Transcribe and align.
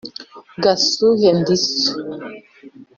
gasuhe 0.63 1.29
ndi 1.39 1.55
so 1.67 1.91